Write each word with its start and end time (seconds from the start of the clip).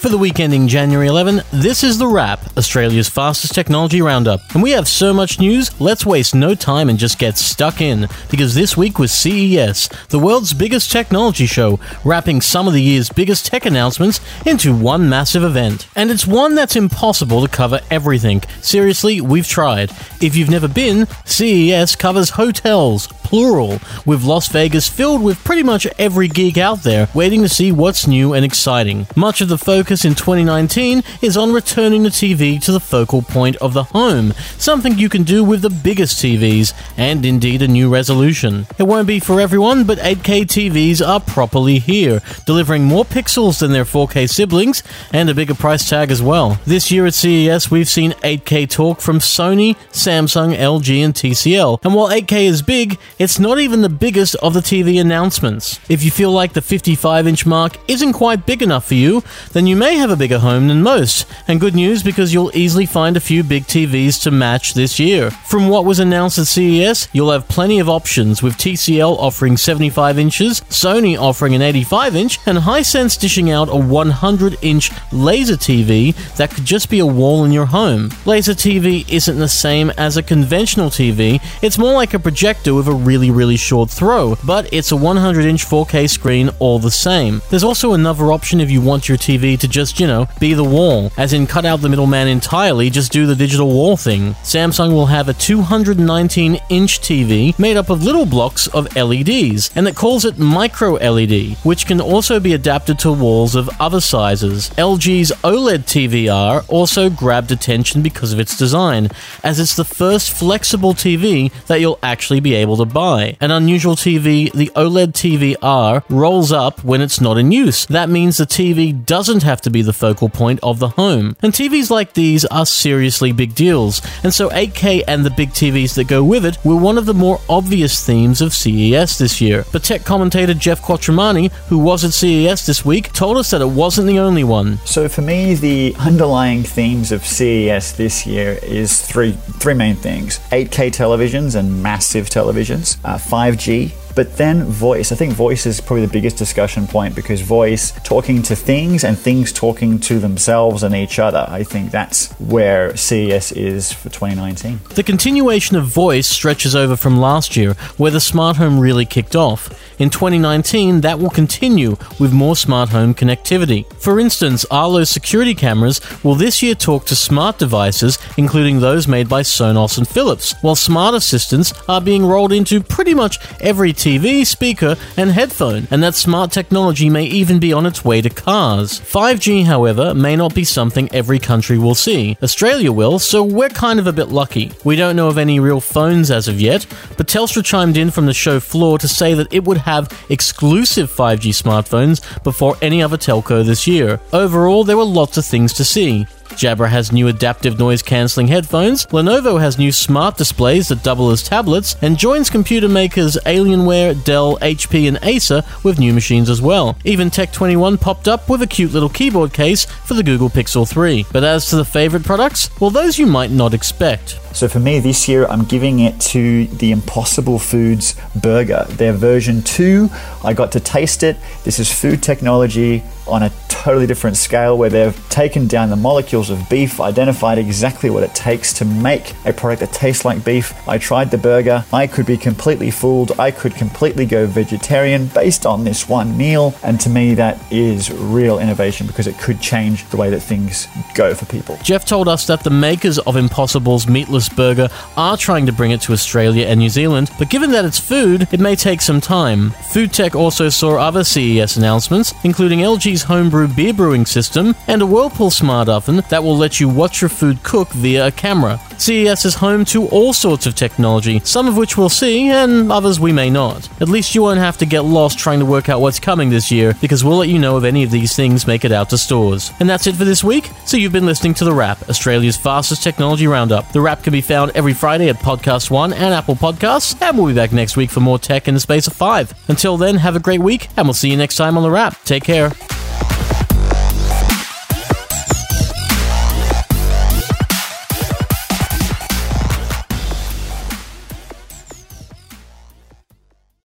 For 0.00 0.08
the 0.08 0.16
week 0.16 0.40
ending 0.40 0.66
January 0.66 1.08
11, 1.08 1.42
this 1.52 1.84
is 1.84 1.98
The 1.98 2.06
Wrap, 2.06 2.56
Australia's 2.56 3.10
fastest 3.10 3.54
technology 3.54 4.00
roundup. 4.00 4.40
And 4.54 4.62
we 4.62 4.70
have 4.70 4.88
so 4.88 5.12
much 5.12 5.38
news, 5.38 5.78
let's 5.78 6.06
waste 6.06 6.34
no 6.34 6.54
time 6.54 6.88
and 6.88 6.98
just 6.98 7.18
get 7.18 7.36
stuck 7.36 7.82
in, 7.82 8.08
because 8.30 8.54
this 8.54 8.78
week 8.78 8.98
was 8.98 9.12
CES, 9.12 9.90
the 10.08 10.18
world's 10.18 10.54
biggest 10.54 10.90
technology 10.90 11.44
show, 11.44 11.78
wrapping 12.02 12.40
some 12.40 12.66
of 12.66 12.72
the 12.72 12.80
year's 12.80 13.10
biggest 13.10 13.44
tech 13.44 13.66
announcements 13.66 14.20
into 14.46 14.74
one 14.74 15.06
massive 15.06 15.42
event. 15.44 15.86
And 15.94 16.10
it's 16.10 16.26
one 16.26 16.54
that's 16.54 16.76
impossible 16.76 17.42
to 17.42 17.48
cover 17.54 17.80
everything. 17.90 18.40
Seriously, 18.62 19.20
we've 19.20 19.46
tried. 19.46 19.90
If 20.22 20.34
you've 20.34 20.48
never 20.48 20.66
been, 20.66 21.08
CES 21.26 21.94
covers 21.96 22.30
hotels, 22.30 23.06
plural, 23.06 23.80
with 24.06 24.24
Las 24.24 24.48
Vegas 24.48 24.88
filled 24.88 25.22
with 25.22 25.44
pretty 25.44 25.62
much 25.62 25.86
every 25.98 26.26
geek 26.26 26.56
out 26.56 26.84
there 26.84 27.10
waiting 27.12 27.42
to 27.42 27.50
see 27.50 27.70
what's 27.70 28.06
new 28.06 28.32
and 28.32 28.46
exciting. 28.46 29.06
Much 29.14 29.42
of 29.42 29.48
the 29.48 29.58
focus 29.58 29.89
focus 29.90 30.04
in 30.04 30.14
2019 30.14 31.02
is 31.20 31.36
on 31.36 31.52
returning 31.52 32.04
the 32.04 32.10
TV 32.10 32.62
to 32.62 32.70
the 32.70 32.78
focal 32.78 33.22
point 33.22 33.56
of 33.56 33.74
the 33.74 33.82
home, 33.82 34.32
something 34.56 34.96
you 34.96 35.08
can 35.08 35.24
do 35.24 35.42
with 35.42 35.62
the 35.62 35.70
biggest 35.82 36.22
TVs, 36.22 36.72
and 36.96 37.26
indeed 37.26 37.60
a 37.60 37.66
new 37.66 37.92
resolution. 37.92 38.68
It 38.78 38.84
won't 38.84 39.08
be 39.08 39.18
for 39.18 39.40
everyone, 39.40 39.82
but 39.82 39.98
8K 39.98 40.42
TVs 40.42 41.04
are 41.04 41.18
properly 41.18 41.80
here, 41.80 42.22
delivering 42.46 42.84
more 42.84 43.04
pixels 43.04 43.58
than 43.58 43.72
their 43.72 43.84
4K 43.84 44.30
siblings, 44.30 44.84
and 45.12 45.28
a 45.28 45.34
bigger 45.34 45.56
price 45.56 45.88
tag 45.88 46.12
as 46.12 46.22
well. 46.22 46.60
This 46.66 46.92
year 46.92 47.06
at 47.06 47.14
CES, 47.14 47.68
we've 47.72 47.88
seen 47.88 48.12
8K 48.22 48.70
talk 48.70 49.00
from 49.00 49.18
Sony, 49.18 49.76
Samsung, 49.90 50.56
LG, 50.56 51.04
and 51.04 51.14
TCL, 51.14 51.80
and 51.82 51.94
while 51.96 52.10
8K 52.10 52.44
is 52.44 52.62
big, 52.62 52.96
it's 53.18 53.40
not 53.40 53.58
even 53.58 53.82
the 53.82 53.88
biggest 53.88 54.36
of 54.36 54.54
the 54.54 54.60
TV 54.60 55.00
announcements. 55.00 55.80
If 55.88 56.04
you 56.04 56.12
feel 56.12 56.30
like 56.30 56.52
the 56.52 56.62
55 56.62 57.26
inch 57.26 57.44
mark 57.44 57.76
isn't 57.88 58.12
quite 58.12 58.46
big 58.46 58.62
enough 58.62 58.86
for 58.86 58.94
you, 58.94 59.24
then 59.50 59.66
you 59.66 59.79
may 59.80 59.96
have 59.96 60.10
a 60.10 60.16
bigger 60.16 60.40
home 60.40 60.68
than 60.68 60.82
most, 60.82 61.24
and 61.48 61.58
good 61.58 61.74
news 61.74 62.02
because 62.02 62.34
you'll 62.34 62.54
easily 62.54 62.84
find 62.84 63.16
a 63.16 63.26
few 63.30 63.42
big 63.42 63.64
TVs 63.64 64.22
to 64.22 64.30
match 64.30 64.74
this 64.74 65.00
year. 65.00 65.30
From 65.30 65.70
what 65.70 65.86
was 65.86 65.98
announced 65.98 66.38
at 66.38 66.48
CES, 66.48 67.08
you'll 67.14 67.30
have 67.30 67.48
plenty 67.48 67.78
of 67.78 67.88
options 67.88 68.42
with 68.42 68.58
TCL 68.58 69.16
offering 69.16 69.56
75 69.56 70.18
inches, 70.18 70.60
Sony 70.68 71.18
offering 71.18 71.54
an 71.54 71.62
85 71.62 72.14
inch, 72.14 72.38
and 72.44 72.58
Hisense 72.58 73.18
dishing 73.18 73.50
out 73.50 73.70
a 73.70 73.76
100 73.76 74.58
inch 74.60 74.90
laser 75.12 75.54
TV 75.54 76.14
that 76.36 76.50
could 76.50 76.66
just 76.66 76.90
be 76.90 76.98
a 76.98 77.06
wall 77.06 77.46
in 77.46 77.50
your 77.50 77.64
home. 77.64 78.10
Laser 78.26 78.52
TV 78.52 79.10
isn't 79.10 79.38
the 79.38 79.48
same 79.48 79.88
as 79.96 80.18
a 80.18 80.22
conventional 80.22 80.90
TV, 80.90 81.40
it's 81.62 81.78
more 81.78 81.94
like 81.94 82.12
a 82.12 82.18
projector 82.18 82.74
with 82.74 82.86
a 82.86 82.92
really, 82.92 83.30
really 83.30 83.56
short 83.56 83.88
throw, 83.88 84.36
but 84.44 84.70
it's 84.74 84.92
a 84.92 84.96
100 84.96 85.46
inch 85.46 85.64
4K 85.64 86.10
screen 86.10 86.50
all 86.58 86.78
the 86.78 86.90
same. 86.90 87.40
There's 87.48 87.64
also 87.64 87.94
another 87.94 88.30
option 88.30 88.60
if 88.60 88.70
you 88.70 88.82
want 88.82 89.08
your 89.08 89.16
TV 89.16 89.58
to 89.58 89.69
just, 89.70 90.00
you 90.00 90.06
know, 90.06 90.26
be 90.38 90.54
the 90.54 90.64
wall, 90.64 91.12
as 91.16 91.32
in 91.32 91.46
cut 91.46 91.64
out 91.64 91.80
the 91.80 91.88
middleman 91.88 92.28
entirely, 92.28 92.90
just 92.90 93.12
do 93.12 93.26
the 93.26 93.36
digital 93.36 93.68
wall 93.68 93.96
thing. 93.96 94.34
Samsung 94.42 94.92
will 94.92 95.06
have 95.06 95.28
a 95.28 95.34
219 95.34 96.60
inch 96.68 97.00
TV 97.00 97.58
made 97.58 97.76
up 97.76 97.90
of 97.90 98.02
little 98.02 98.26
blocks 98.26 98.66
of 98.68 98.94
LEDs, 98.96 99.70
and 99.74 99.86
it 99.88 99.96
calls 99.96 100.24
it 100.24 100.38
micro 100.38 100.92
LED, 100.94 101.56
which 101.62 101.86
can 101.86 102.00
also 102.00 102.40
be 102.40 102.54
adapted 102.54 102.98
to 102.98 103.12
walls 103.12 103.54
of 103.54 103.70
other 103.80 104.00
sizes. 104.00 104.70
LG's 104.70 105.32
OLED 105.42 105.84
TVR 105.84 106.64
also 106.68 107.10
grabbed 107.10 107.52
attention 107.52 108.02
because 108.02 108.32
of 108.32 108.40
its 108.40 108.56
design, 108.56 109.08
as 109.42 109.60
it's 109.60 109.76
the 109.76 109.84
first 109.84 110.30
flexible 110.30 110.94
TV 110.94 111.52
that 111.66 111.80
you'll 111.80 111.98
actually 112.02 112.40
be 112.40 112.54
able 112.54 112.76
to 112.76 112.84
buy. 112.84 113.36
An 113.40 113.50
unusual 113.50 113.96
TV, 113.96 114.52
the 114.52 114.70
OLED 114.74 115.12
TVR, 115.12 116.02
rolls 116.08 116.52
up 116.52 116.82
when 116.84 117.00
it's 117.00 117.20
not 117.20 117.38
in 117.38 117.52
use. 117.52 117.86
That 117.86 118.08
means 118.08 118.36
the 118.36 118.44
TV 118.44 119.04
doesn't 119.04 119.42
have 119.42 119.59
to 119.60 119.70
be 119.70 119.82
the 119.82 119.92
focal 119.92 120.28
point 120.28 120.60
of 120.62 120.78
the 120.78 120.88
home. 120.88 121.36
And 121.42 121.52
TVs 121.52 121.90
like 121.90 122.14
these 122.14 122.44
are 122.46 122.66
seriously 122.66 123.32
big 123.32 123.54
deals, 123.54 124.00
and 124.22 124.32
so 124.32 124.48
8K 124.50 125.04
and 125.06 125.24
the 125.24 125.30
big 125.30 125.50
TVs 125.50 125.94
that 125.94 126.08
go 126.08 126.22
with 126.24 126.44
it 126.44 126.58
were 126.64 126.76
one 126.76 126.98
of 126.98 127.06
the 127.06 127.14
more 127.14 127.40
obvious 127.48 128.04
themes 128.04 128.40
of 128.40 128.54
CES 128.54 129.18
this 129.18 129.40
year. 129.40 129.64
But 129.72 129.84
tech 129.84 130.04
commentator 130.04 130.54
Geoff 130.54 130.82
Quattromani, 130.82 131.52
who 131.68 131.78
was 131.78 132.04
at 132.04 132.12
CES 132.12 132.66
this 132.66 132.84
week, 132.84 133.12
told 133.12 133.36
us 133.36 133.50
that 133.50 133.60
it 133.60 133.66
wasn't 133.66 134.06
the 134.06 134.18
only 134.18 134.44
one. 134.44 134.78
So 134.84 135.08
for 135.08 135.22
me, 135.22 135.54
the 135.54 135.94
underlying 135.98 136.62
themes 136.62 137.12
of 137.12 137.24
CES 137.24 137.92
this 137.92 138.26
year 138.26 138.58
is 138.62 139.00
three 139.00 139.32
three 139.32 139.74
main 139.74 139.96
things: 139.96 140.38
8K 140.50 140.90
televisions 140.90 141.56
and 141.56 141.82
massive 141.82 142.28
televisions, 142.28 142.98
uh, 143.04 143.16
5G 143.16 143.92
but 144.14 144.36
then 144.36 144.64
voice. 144.64 145.12
I 145.12 145.16
think 145.16 145.32
voice 145.34 145.66
is 145.66 145.80
probably 145.80 146.06
the 146.06 146.12
biggest 146.12 146.36
discussion 146.36 146.86
point 146.86 147.14
because 147.14 147.40
voice 147.40 147.92
talking 148.04 148.42
to 148.42 148.56
things 148.56 149.04
and 149.04 149.18
things 149.18 149.52
talking 149.52 149.98
to 150.00 150.18
themselves 150.18 150.82
and 150.82 150.94
each 150.94 151.18
other. 151.18 151.46
I 151.48 151.62
think 151.62 151.90
that's 151.90 152.32
where 152.40 152.96
CES 152.96 153.52
is 153.52 153.92
for 153.92 154.08
2019. 154.08 154.80
The 154.94 155.02
continuation 155.02 155.76
of 155.76 155.86
voice 155.86 156.28
stretches 156.28 156.74
over 156.74 156.96
from 156.96 157.18
last 157.18 157.56
year, 157.56 157.74
where 157.96 158.10
the 158.10 158.20
smart 158.20 158.56
home 158.56 158.78
really 158.78 159.04
kicked 159.04 159.36
off. 159.36 159.70
In 160.00 160.08
2019, 160.08 161.02
that 161.02 161.18
will 161.18 161.30
continue 161.30 161.96
with 162.18 162.32
more 162.32 162.56
smart 162.56 162.88
home 162.88 163.14
connectivity. 163.14 163.84
For 164.00 164.18
instance, 164.18 164.64
Arlo's 164.70 165.10
security 165.10 165.54
cameras 165.54 166.00
will 166.24 166.34
this 166.34 166.62
year 166.62 166.74
talk 166.74 167.04
to 167.06 167.14
smart 167.14 167.58
devices, 167.58 168.18
including 168.38 168.80
those 168.80 169.06
made 169.06 169.28
by 169.28 169.42
Sonos 169.42 169.98
and 169.98 170.08
Philips, 170.08 170.54
while 170.62 170.74
smart 170.74 171.14
assistants 171.14 171.74
are 171.88 172.00
being 172.00 172.24
rolled 172.24 172.52
into 172.52 172.82
pretty 172.82 173.14
much 173.14 173.38
every 173.60 173.92
TV, 174.00 174.46
speaker, 174.46 174.96
and 175.18 175.30
headphone, 175.30 175.86
and 175.90 176.02
that 176.02 176.14
smart 176.14 176.50
technology 176.50 177.10
may 177.10 177.24
even 177.24 177.58
be 177.58 177.70
on 177.70 177.84
its 177.84 178.02
way 178.02 178.22
to 178.22 178.30
cars. 178.30 178.98
5G, 178.98 179.66
however, 179.66 180.14
may 180.14 180.36
not 180.36 180.54
be 180.54 180.64
something 180.64 181.12
every 181.12 181.38
country 181.38 181.76
will 181.76 181.94
see. 181.94 182.38
Australia 182.42 182.92
will, 182.92 183.18
so 183.18 183.44
we're 183.44 183.68
kind 183.68 184.00
of 184.00 184.06
a 184.06 184.12
bit 184.14 184.28
lucky. 184.28 184.72
We 184.84 184.96
don't 184.96 185.16
know 185.16 185.28
of 185.28 185.36
any 185.36 185.60
real 185.60 185.82
phones 185.82 186.30
as 186.30 186.48
of 186.48 186.58
yet, 186.58 186.86
but 187.18 187.28
Telstra 187.28 187.62
chimed 187.62 187.98
in 187.98 188.10
from 188.10 188.24
the 188.24 188.32
show 188.32 188.58
floor 188.58 188.98
to 188.98 189.06
say 189.06 189.34
that 189.34 189.52
it 189.52 189.64
would 189.64 189.76
have 189.76 190.10
exclusive 190.30 191.10
5G 191.10 191.50
smartphones 191.50 192.42
before 192.42 192.78
any 192.80 193.02
other 193.02 193.18
telco 193.18 193.62
this 193.62 193.86
year. 193.86 194.18
Overall, 194.32 194.82
there 194.82 194.96
were 194.96 195.04
lots 195.04 195.36
of 195.36 195.44
things 195.44 195.74
to 195.74 195.84
see. 195.84 196.26
Jabra 196.50 196.88
has 196.88 197.12
new 197.12 197.28
adaptive 197.28 197.78
noise 197.78 198.02
cancelling 198.02 198.48
headphones, 198.48 199.06
Lenovo 199.06 199.60
has 199.60 199.78
new 199.78 199.92
smart 199.92 200.36
displays 200.36 200.88
that 200.88 201.02
double 201.02 201.30
as 201.30 201.42
tablets, 201.42 201.96
and 202.02 202.18
joins 202.18 202.50
computer 202.50 202.88
makers 202.88 203.38
Alienware, 203.46 204.22
Dell, 204.24 204.58
HP, 204.58 205.08
and 205.08 205.18
Acer 205.22 205.62
with 205.82 205.98
new 205.98 206.12
machines 206.12 206.50
as 206.50 206.60
well. 206.60 206.96
Even 207.04 207.30
Tech21 207.30 208.00
popped 208.00 208.28
up 208.28 208.48
with 208.48 208.62
a 208.62 208.66
cute 208.66 208.92
little 208.92 209.08
keyboard 209.08 209.52
case 209.52 209.84
for 209.84 210.14
the 210.14 210.22
Google 210.22 210.50
Pixel 210.50 210.88
3. 210.88 211.26
But 211.32 211.44
as 211.44 211.66
to 211.70 211.76
the 211.76 211.84
favourite 211.84 212.26
products, 212.26 212.68
well, 212.80 212.90
those 212.90 213.18
you 213.18 213.26
might 213.26 213.50
not 213.50 213.74
expect. 213.74 214.38
So 214.52 214.68
for 214.68 214.80
me 214.80 214.98
this 214.98 215.28
year, 215.28 215.46
I'm 215.46 215.64
giving 215.64 216.00
it 216.00 216.20
to 216.20 216.66
the 216.66 216.90
Impossible 216.92 217.58
Foods 217.58 218.14
burger. 218.34 218.84
Their 218.88 219.12
version 219.12 219.62
2, 219.62 220.10
I 220.44 220.52
got 220.52 220.72
to 220.72 220.80
taste 220.80 221.22
it. 221.22 221.36
This 221.64 221.78
is 221.78 221.92
food 221.92 222.22
technology 222.22 223.02
on 223.26 223.42
a 223.44 223.52
totally 223.68 224.06
different 224.06 224.36
scale 224.36 224.76
where 224.76 224.90
they've 224.90 225.28
taken 225.30 225.66
down 225.66 225.88
the 225.88 225.96
molecules 225.96 226.50
of 226.50 226.68
beef, 226.68 227.00
identified 227.00 227.56
exactly 227.56 228.10
what 228.10 228.22
it 228.22 228.34
takes 228.34 228.72
to 228.74 228.84
make 228.84 229.32
a 229.46 229.52
product 229.52 229.80
that 229.80 229.92
tastes 229.92 230.24
like 230.24 230.44
beef. 230.44 230.74
I 230.86 230.98
tried 230.98 231.30
the 231.30 231.38
burger. 231.38 231.84
I 231.92 232.06
could 232.06 232.26
be 232.26 232.36
completely 232.36 232.90
fooled. 232.90 233.32
I 233.38 233.50
could 233.50 233.74
completely 233.74 234.26
go 234.26 234.46
vegetarian 234.46 235.28
based 235.28 235.64
on 235.64 235.84
this 235.84 236.08
one 236.08 236.36
meal. 236.36 236.74
And 236.82 237.00
to 237.00 237.08
me, 237.08 237.34
that 237.34 237.58
is 237.72 238.12
real 238.12 238.58
innovation 238.58 239.06
because 239.06 239.26
it 239.26 239.38
could 239.38 239.60
change 239.60 240.04
the 240.10 240.16
way 240.16 240.28
that 240.30 240.40
things 240.40 240.88
go 241.14 241.34
for 241.34 241.46
people. 241.46 241.78
Geoff 241.82 242.04
told 242.04 242.28
us 242.28 242.46
that 242.48 242.64
the 242.64 242.70
makers 242.70 243.18
of 243.20 243.36
Impossible's 243.36 244.06
burger 244.48 244.88
are 245.16 245.36
trying 245.36 245.66
to 245.66 245.72
bring 245.72 245.90
it 245.90 246.00
to 246.02 246.12
Australia 246.12 246.66
and 246.66 246.80
New 246.80 246.88
Zealand, 246.88 247.30
but 247.38 247.50
given 247.50 247.70
that 247.72 247.84
it's 247.84 247.98
food, 247.98 248.48
it 248.52 248.60
may 248.60 248.74
take 248.74 249.00
some 249.00 249.20
time. 249.20 249.70
Food 249.70 250.12
Tech 250.12 250.34
also 250.34 250.68
saw 250.68 250.96
other 250.96 251.24
CES 251.24 251.76
announcements, 251.76 252.32
including 252.44 252.80
LG's 252.80 253.22
homebrew 253.22 253.68
beer 253.68 253.92
brewing 253.92 254.26
system 254.26 254.74
and 254.86 255.02
a 255.02 255.06
Whirlpool 255.06 255.50
smart 255.50 255.88
oven 255.88 256.22
that 256.28 256.42
will 256.42 256.56
let 256.56 256.80
you 256.80 256.88
watch 256.88 257.20
your 257.20 257.28
food 257.28 257.62
cook 257.62 257.88
via 257.90 258.28
a 258.28 258.32
camera. 258.32 258.80
CES 259.00 259.46
is 259.46 259.54
home 259.54 259.86
to 259.86 260.06
all 260.08 260.34
sorts 260.34 260.66
of 260.66 260.74
technology, 260.74 261.40
some 261.40 261.66
of 261.66 261.76
which 261.76 261.96
we'll 261.96 262.10
see 262.10 262.48
and 262.48 262.92
others 262.92 263.18
we 263.18 263.32
may 263.32 263.48
not. 263.48 263.88
At 264.02 264.10
least 264.10 264.34
you 264.34 264.42
won't 264.42 264.58
have 264.58 264.76
to 264.76 264.86
get 264.86 265.00
lost 265.00 265.38
trying 265.38 265.58
to 265.60 265.64
work 265.64 265.88
out 265.88 266.02
what's 266.02 266.20
coming 266.20 266.50
this 266.50 266.70
year 266.70 266.94
because 267.00 267.24
we'll 267.24 267.38
let 267.38 267.48
you 267.48 267.58
know 267.58 267.78
if 267.78 267.84
any 267.84 268.02
of 268.02 268.10
these 268.10 268.36
things 268.36 268.66
make 268.66 268.84
it 268.84 268.92
out 268.92 269.08
to 269.10 269.16
stores. 269.16 269.72
And 269.80 269.88
that's 269.88 270.06
it 270.06 270.16
for 270.16 270.26
this 270.26 270.44
week. 270.44 270.68
So 270.84 270.98
you've 270.98 271.14
been 271.14 271.24
listening 271.24 271.54
to 271.54 271.64
The 271.64 271.72
Wrap, 271.72 272.10
Australia's 272.10 272.58
fastest 272.58 273.02
technology 273.02 273.46
roundup. 273.46 273.90
The 273.92 274.02
Wrap 274.02 274.22
can 274.22 274.32
be 274.32 274.42
found 274.42 274.72
every 274.74 274.92
Friday 274.92 275.30
at 275.30 275.36
Podcast 275.36 275.90
One 275.90 276.12
and 276.12 276.34
Apple 276.34 276.56
Podcasts, 276.56 277.20
and 277.22 277.38
we'll 277.38 277.46
be 277.46 277.54
back 277.54 277.72
next 277.72 277.96
week 277.96 278.10
for 278.10 278.20
more 278.20 278.38
tech 278.38 278.68
in 278.68 278.74
the 278.74 278.80
space 278.80 279.06
of 279.06 279.14
five. 279.14 279.54
Until 279.68 279.96
then, 279.96 280.16
have 280.16 280.36
a 280.36 280.40
great 280.40 280.60
week, 280.60 280.88
and 280.98 281.06
we'll 281.06 281.14
see 281.14 281.30
you 281.30 281.38
next 281.38 281.56
time 281.56 281.78
on 281.78 281.82
The 281.82 281.90
Wrap. 281.90 282.22
Take 282.24 282.44
care. 282.44 282.70